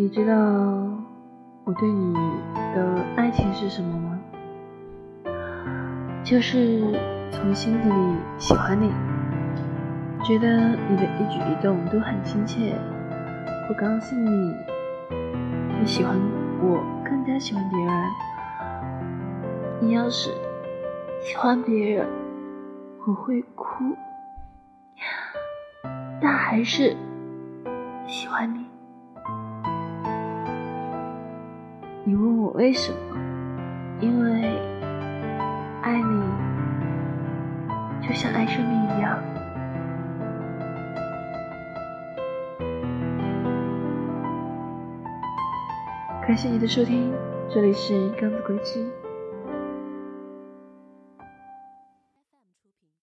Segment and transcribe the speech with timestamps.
[0.00, 0.34] 你知道
[1.62, 2.14] 我对你
[2.74, 4.18] 的爱情是什么吗？
[6.24, 6.80] 就是
[7.30, 8.90] 从心底里喜欢你，
[10.24, 12.74] 觉得你的一举一动都很亲切，
[13.68, 14.54] 不高兴你，
[15.78, 16.18] 你喜欢
[16.62, 18.04] 我更加喜欢别人。
[19.82, 20.30] 你要是
[21.20, 22.08] 喜欢别人，
[23.06, 23.94] 我会哭，
[26.22, 26.96] 但还是
[28.06, 28.64] 喜欢你。
[32.10, 32.98] 你问我为什么？
[34.00, 34.42] 因为
[35.80, 36.20] 爱你
[38.04, 39.16] 就像爱生命一样。
[46.26, 47.12] 感谢你的收听，
[47.48, 48.84] 这里是刚子归期。